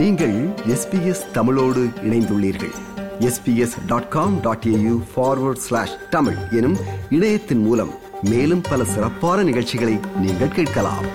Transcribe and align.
நீங்கள் 0.00 0.36
எஸ்பிஎஸ் 0.66 1.30
தமிழோடு 1.30 1.80
இணைந்துள்ளீர்கள். 2.02 2.72
SBS 3.18 3.74
dot 3.86 4.08
com 4.08 4.40
dot 4.40 4.64
AU 4.66 5.02
forward 5.14 5.62
slash 5.66 5.96
Tamil 6.10 6.36
எனும் 6.50 6.76
இணையத்தின் 7.10 7.62
மூலம் 7.62 7.90
மேலும் 8.22 8.60
பல 8.70 8.84
சிறப்பான 8.84 9.42
நிகழ்ச்சிகளை 9.42 9.98
நீங்கள் 10.16 10.48
கேட்கலாம். 10.48 11.06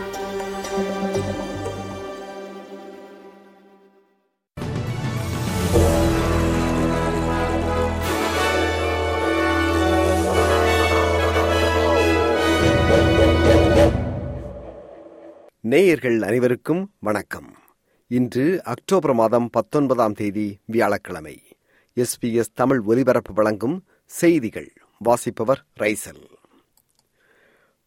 நேயர்கள் 15.59 16.21
அனைவருக்கும் 16.21 16.91
வணக்கம். 16.99 17.53
இன்று 18.07 18.63
அக்டோபர் 18.63 19.13
மாதம் 19.13 19.49
பத்தொன்பதாம் 19.49 20.13
தேதி 20.13 20.57
வியாழக்கிழமை. 20.65 21.43
எஸ்பிஎஸ் 21.95 22.53
தமிழ் 22.53 22.79
ஒலிபரப்பு 22.79 23.33
வழங்கும் 23.33 23.83
செய்திகள். 24.05 24.73
வாசிப்பவர் 24.97 25.65
ரைசல். 25.79 26.21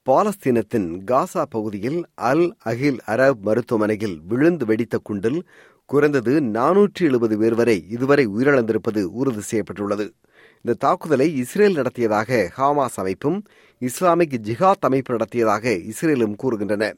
பாலஸ்தீனத்தின் 0.07 1.05
காசா 1.05 1.43
பகுதியில் 1.43 2.07
அல் 2.15 2.55
அகில் 2.59 2.99
அரப் 3.07 3.41
மருத்துவமனையில் 3.41 4.21
விழுந்து 4.21 4.67
வெடித்த 4.67 4.99
குண்டில் 4.99 5.43
குறைந்தது 5.87 6.41
நானூற்றி 6.41 7.01
எழுபது 7.01 7.39
பேர் 7.39 7.55
வரை 7.55 7.87
இதுவரை 7.89 8.29
உயிரிழந்திருப்பது 8.29 9.03
உறுதி 9.03 9.41
செய்யப்பட்டுள்ளது. 9.41 10.15
இந்த 10.55 10.77
தாக்குதலை 10.79 11.37
இஸ்ரேல் 11.37 11.75
நடத்தியதாக 11.75 12.53
ஹாமாஸ் 12.57 12.97
அமைப்பும் 12.97 13.43
இஸ்லாமிக் 13.79 14.41
ஜிஹாத் 14.45 14.80
அமைப்பு 14.80 15.13
நடத்தியதாக 15.13 15.71
இஸ்ரேலும் 15.71 16.35
கூறுகின்றன. 16.43 16.93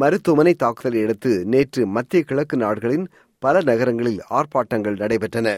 மருத்துவமனை 0.00 0.52
தாக்குதலை 0.54 1.00
அடுத்து 1.04 1.30
நேற்று 1.52 1.82
மத்திய 1.86 2.22
கிழக்கு 2.28 2.56
நாடுகளின் 2.56 3.04
பல 3.42 3.60
நகரங்களில் 3.68 4.20
ஆர்ப்பாட்டங்கள் 4.38 4.96
நடைபெற்றன. 5.02 5.48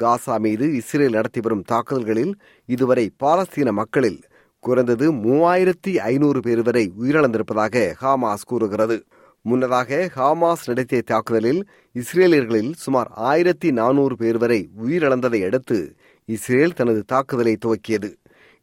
காசா 0.00 0.34
மீது 0.44 0.66
இஸ்ரேல் 0.78 1.16
நடத்தி 1.16 1.40
வரும் 1.40 1.64
தாக்குதல்களில் 1.72 2.32
இதுவரை 2.68 3.04
பாலஸ்தீன 3.22 3.72
மக்களில் 3.80 4.20
குறைந்தது 4.64 5.06
மூவாயிரத்தி 5.24 5.92
ஐநூறு 6.12 6.40
பேர் 6.40 6.62
வரை 6.62 6.84
உயிரிழந்திருப்பதாக 7.02 7.84
ஹாமாஸ் 8.02 8.48
கூறுகிறது. 8.52 8.96
முன்னதாக 9.44 10.00
ஹாமாஸ் 10.16 10.66
நடத்திய 10.70 11.02
தாக்குதலில் 11.12 11.62
இஸ்ரேலியர்களில் 11.94 12.72
சுமார் 12.84 13.10
ஆயிரத்தி 13.30 13.70
நானூறு 13.80 14.16
பேர் 14.16 14.38
வரை 14.38 14.60
உயிரிழந்ததை 14.84 15.40
அடுத்து 15.48 15.78
இஸ்ரேல் 16.28 16.76
தனது 16.80 17.00
தாக்குதலை 17.12 17.54
துவக்கியது. 17.64 18.10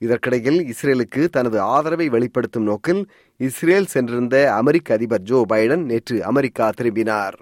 இதற்கிடையில் 0.01 0.59
இஸ்ரேலுக்கு 0.71 1.21
தனது 1.35 1.57
ஆதரவை 1.75 2.07
வெளிப்படுத்தும் 2.15 2.67
நோக்கில் 2.69 3.01
இஸ்ரேல் 3.39 3.91
சென்றிருந்த 3.93 4.37
அமெரிக்க 4.59 4.93
அதிபர் 4.97 5.27
ஜோ 5.29 5.39
பைடன் 5.51 5.83
நேற்று 5.89 6.17
அமெரிக்கா 6.31 6.67
திரும்பினார் 6.77 7.37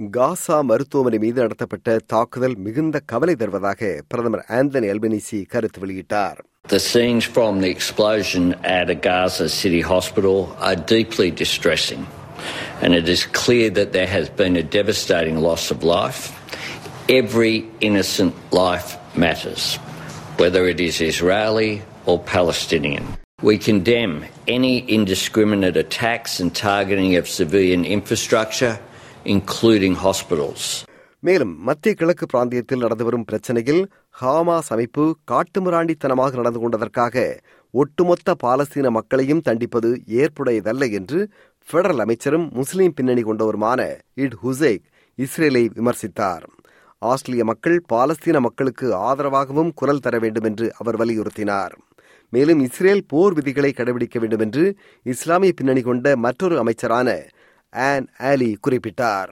காசா 0.00 0.58
மருத்துவமனை 0.68 1.18
மீது 1.24 1.38
நடத்தப்பட்ட 1.44 1.96
தாக்குதல் 2.12 2.56
மிகுந்த 2.66 2.96
கவலை 3.12 3.34
தருவதாக 3.34 3.80
பிரதமர் 4.12 4.46
ஆந்தனி 4.58 4.88
அல்பனிசி 4.94 5.40
கருத்து 5.54 5.80
வெளியிட்டார் 5.84 6.38
The 6.70 6.80
scenes 6.88 7.24
from 7.26 7.52
the 7.62 7.70
explosion 7.70 8.44
at 8.72 8.88
a 8.90 8.98
Gaza 9.06 9.46
City 9.60 9.80
hospital 9.92 10.36
are 10.68 10.76
deeply 10.92 11.28
distressing, 11.34 12.02
and 12.82 12.90
it 12.94 13.08
is 13.08 13.22
clear 13.38 13.68
that 13.78 13.90
there 13.92 14.10
has 14.16 14.26
been 14.40 14.56
a 14.56 14.66
devastating 14.76 15.38
loss 15.46 15.64
of 15.70 15.80
life. 15.92 16.20
Every 17.12 17.54
innocent 17.80 18.34
life 18.54 18.90
matters, 19.16 19.64
whether 20.40 20.62
it 20.66 20.80
is 20.80 21.00
Israeli 21.02 21.70
or 22.06 22.16
Palestinian. 22.26 23.04
We 23.40 23.54
condemn 23.60 24.14
any 24.48 24.74
indiscriminate 24.90 25.76
attacks 25.76 26.40
and 26.40 26.54
targeting 26.56 27.16
of 27.16 27.26
civilian 27.30 27.84
infrastructure, 27.96 28.74
including 29.34 29.94
hospitals. 30.06 30.62
மேலும் 31.22 31.52
மத்திய 31.68 31.92
கிழக்கு 31.94 32.26
பிராந்தியத்தில் 32.26 32.82
நடந்து 32.84 33.04
வரும் 33.06 33.26
பிரச்சனையில் 33.30 33.80
Hamas 34.14 34.70
அமைப்பு 34.74 35.02
காட்டுமிராண்டித்தனமாக 35.30 36.38
நடந்து 36.40 36.60
கொண்டதற்காக 36.62 37.16
ஒட்டுமொத்த 37.74 38.34
பாலஸ்தீன 38.44 38.90
மக்களையும் 38.96 39.44
தண்டிப்பது 39.48 39.90
ஏற்புடையதல்ல 40.22 40.88
என்று 40.98 41.18
பெடரல் 41.68 42.02
அமைச்சரும் 42.04 42.46
முஸ்லீம் 42.60 42.96
பின்னணி 42.98 43.24
கொண்டவருமான 43.26 43.80
இட் 44.24 44.38
ஹுசேக் 44.44 44.86
இஸ்ரேலை 45.18 45.64
விமர்சித்தார் 45.76 46.46
ஆஸ்திரேலிய 47.02 47.44
மக்கள் 47.50 47.76
பாலஸ்தீன 47.92 48.38
மக்களுக்கு 48.46 48.86
ஆதரவாகவும் 49.08 49.70
குரல் 49.80 50.02
தர 50.06 50.14
வேண்டும் 50.18 50.46
என்று 50.50 50.66
அவர் 50.80 50.98
வலியுறுத்தினார். 51.02 51.74
மேலும் 52.32 52.60
இஸ்ரேல் 52.66 53.04
போர் 53.12 53.34
விதிகளை 53.38 53.70
கடைபிடிக்க 53.74 54.16
வேண்டும் 54.22 54.42
என்று 54.46 54.64
இஸ்லாமிய 55.06 55.52
பின்னணி 55.58 55.82
கொண்ட 55.82 56.16
மற்றொரு 56.24 56.56
அமைச்சரான 56.62 57.08
ஆன் 57.72 58.06
ஆலி 58.30 58.50
குறிப்பிட்டார். 58.66 59.30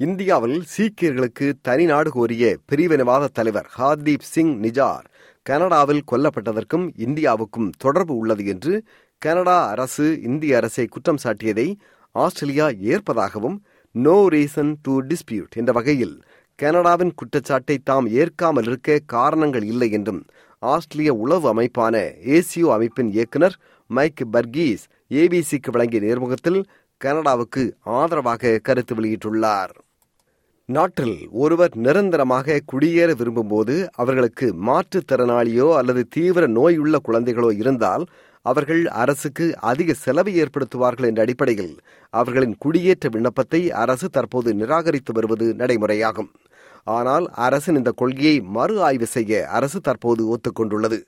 இந்தியாவில் 0.00 0.58
சீக்கியர்களுக்கு 0.74 1.46
தனி 1.62 1.84
நாடு 1.90 2.10
கோரிய 2.10 2.44
பிரிவினவாத 2.70 3.24
தலைவர் 3.38 3.68
ஹார்தீப் 3.76 4.28
சிங் 4.32 4.54
நிஜார் 4.64 5.04
கனடாவில் 5.46 6.02
கொல்லப்பட்டதற்கும் 6.10 6.86
இந்தியாவுக்கும் 7.06 7.68
தொடர்பு 7.84 8.14
உள்ளது 8.16 8.44
என்று 8.44 8.72
கனடா 9.22 9.58
அரசு 9.72 10.06
இந்திய 10.30 10.56
அரசை 10.56 10.84
குற்றம் 10.86 11.20
சாட்டியதை 11.24 11.68
ஆஸ்திரேலியா 12.14 12.66
ஏற்பதாகவும் 12.92 13.56
நோ 13.94 14.16
ரீசன் 14.34 14.72
டு 14.82 14.94
டிஸ்பியூட் 15.10 15.56
என்ற 15.60 15.72
வகையில் 15.72 16.14
கனடாவின் 16.58 17.12
குற்றச்சாட்டை 17.14 17.76
தாம் 17.84 18.06
ஏற்காமல் 18.20 18.66
இருக்க 18.66 18.98
காரணங்கள் 19.06 19.64
இல்லை 19.72 19.90
என்றும் 19.90 20.20
ஆஸ்திரேலிய 20.62 21.12
உளவு 21.14 21.46
அமைப்பான 21.52 21.94
ஏசியோ 22.36 22.68
அமைப்பின் 22.76 23.10
இயக்குநர் 23.12 23.56
மைக் 23.90 24.22
பர்கீஸ் 24.32 24.84
ஏபிசிக்கு 25.20 25.70
வழங்கிய 25.70 26.00
நேர்முகத்தில் 26.02 26.60
கனடாவுக்கு 27.00 27.62
ஆதரவாக 27.82 28.58
கருத்து 28.58 28.94
வெளியிட்டுள்ளார். 28.94 29.72
நாட்டில் 30.68 31.16
ஒருவர் 31.30 31.74
நிரந்தரமாக 31.76 32.60
குடியேற 32.72 33.10
விரும்பும்போது 33.20 33.74
அவர்களுக்கு 33.92 34.46
மாற்றுத்திறனாளியோ 34.66 35.66
அல்லது 35.76 36.02
தீவிர 36.08 36.46
நோயுள்ள 36.48 36.98
குழந்தைகளோ 37.08 37.50
இருந்தால் 37.56 38.04
அவர்கள் 38.46 38.82
அரசுக்கு 39.02 39.44
அதிக 39.70 39.92
செலவை 39.94 40.32
ஏற்படுத்துவார்கள் 40.42 41.08
என்ற 41.10 41.20
அடிப்படையில் 41.22 41.74
அவர்களின் 42.12 42.56
குடியேற்ற 42.64 43.08
விண்ணப்பத்தை 43.08 43.60
அரசு 43.82 44.08
தற்போது 44.10 44.54
நிராகரித்து 44.54 45.12
வருவது 45.12 45.46
நடைமுறையாகும். 45.54 46.30
ஆனால் 46.86 47.26
அரசின் 47.30 47.74
இந்த 47.74 47.90
கொள்கையை 47.90 48.40
மறு 48.40 48.82
ஆய்வு 48.82 49.06
செய்ய 49.06 49.48
அரசு 49.48 49.80
தற்போது 49.80 50.22
ஒத்துக்கொண்டுள்ளது. 50.34 50.98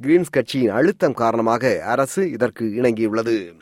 கிரீன்ஸ் 0.00 0.30
கட்சியின் 0.30 0.70
அழுத்தம் 0.70 1.12
காரணமாக 1.12 1.82
அரசு 1.82 2.30
இதற்கு 2.30 2.64
இணங்கியுள்ளது. 2.66 3.54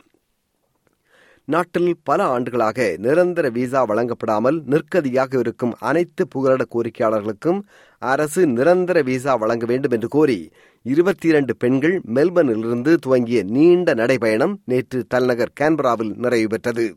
நாட்டில் 1.45 1.97
பல 2.03 2.23
ஆண்டுகளாக 2.23 2.95
நிரந்தர 2.97 3.49
விசா 3.49 3.85
வழங்கப்படாமல் 3.85 4.57
நிற்கதியாக 4.71 5.39
இருக்கும் 5.39 5.73
அனைத்து 5.79 6.27
புகலிட 6.27 6.63
கோரிக்கையாளர்களுக்கும் 6.69 7.59
அரசு 7.99 8.47
நிரந்தர 8.47 9.01
விசா 9.01 9.35
வழங்க 9.35 9.65
வேண்டும் 9.65 9.91
என்று 9.91 10.07
கோரி 10.07 10.51
இருபத்தி 10.85 11.27
இரண்டு 11.27 11.55
பெண்கள் 11.55 12.01
மெல்பர்னிலிருந்து 12.15 12.93
துவங்கிய 12.95 13.43
நீண்ட 13.43 13.93
நடைபயணம் 13.93 14.55
நேற்று 14.65 15.05
தலைநகர் 15.07 15.57
கேன்பராவில் 15.61 16.13
நிறைவு 16.15 16.47
பெற்றது. 16.47 16.95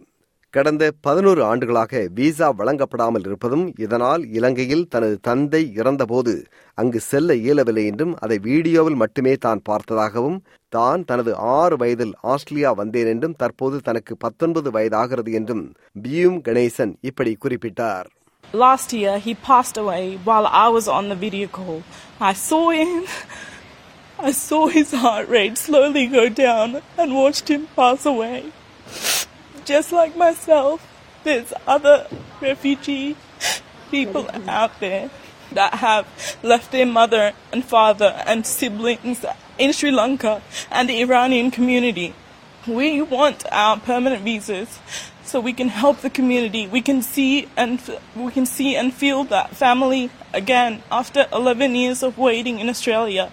கடந்த 0.56 0.84
பதினோரு 1.00 1.40
ஆண்டுகளாக 1.48 2.00
விசா 2.18 2.48
வழங்கப்படாமல் 2.58 3.24
இருப்பதும் 3.28 3.64
இதனால் 3.84 4.22
இலங்கையில் 4.36 4.84
தனது 4.88 5.16
தந்தை 5.20 5.62
இறந்தபோது 5.80 6.34
அங்கு 6.78 7.00
செல்ல 7.08 7.34
இயலவில்லை 7.42 7.84
என்றும் 7.90 8.14
அதை 8.24 8.36
வீடியோவில் 8.46 8.98
மட்டுமே 9.02 9.34
தான் 9.46 9.62
பார்த்ததாகவும் 9.68 10.38
தான் 10.72 11.02
தனது 11.04 11.32
ஆறு 11.54 11.76
வயதில் 11.76 12.14
ஆஸ்திரேலியா 12.32 12.72
வந்தேன் 12.80 13.10
என்றும் 13.14 13.38
தற்போது 13.38 13.78
தனக்கு 13.80 14.14
பத்தொன்பது 14.16 14.70
வயதாகிறது 14.70 15.32
என்றும் 15.32 15.64
பியூம் 16.04 16.38
கணேசன் 16.48 16.94
இப்படி 17.10 17.34
குறிப்பிட்டார் 17.44 18.08
Last 18.54 18.90
year, 18.94 19.14
he 19.18 19.32
passed 19.46 19.76
away 19.76 20.02
while 20.26 20.46
I 20.56 20.68
was 20.70 20.86
on 20.88 21.04
the 21.08 21.16
video 21.16 21.48
call. 21.50 21.78
I 22.22 22.34
saw 22.40 22.60
him. 22.72 22.92
I 24.18 24.32
saw 24.40 24.60
his 24.70 24.90
heart 24.94 25.26
rate 25.28 25.58
slowly 25.58 26.06
go 26.10 26.24
down 26.38 26.68
and 26.96 27.10
watched 27.14 27.48
him 27.48 27.64
pass 27.74 28.04
away. 28.06 28.36
Just 29.66 29.90
like 29.90 30.16
myself, 30.16 30.80
there's 31.24 31.52
other 31.66 32.06
refugee 32.40 33.16
people 33.90 34.30
out 34.48 34.78
there 34.78 35.10
that 35.50 35.74
have 35.74 36.06
left 36.44 36.70
their 36.70 36.86
mother 36.86 37.32
and 37.52 37.64
father 37.64 38.22
and 38.26 38.46
siblings 38.46 39.24
in 39.58 39.72
Sri 39.72 39.90
Lanka 39.90 40.40
and 40.70 40.88
the 40.88 41.00
Iranian 41.00 41.50
community. 41.50 42.14
We 42.64 43.02
want 43.02 43.44
our 43.50 43.76
permanent 43.80 44.22
visas 44.22 44.78
so 45.24 45.40
we 45.40 45.52
can 45.52 45.68
help 45.68 46.00
the 46.00 46.10
community. 46.10 46.68
We 46.68 46.80
can 46.80 47.02
see 47.02 47.48
and 47.56 47.80
we 48.14 48.30
can 48.30 48.46
see 48.46 48.76
and 48.76 48.94
feel 48.94 49.24
that 49.24 49.56
family 49.56 50.10
again 50.32 50.84
after 50.92 51.26
11 51.32 51.74
years 51.74 52.04
of 52.04 52.18
waiting 52.18 52.60
in 52.60 52.68
Australia. 52.68 53.32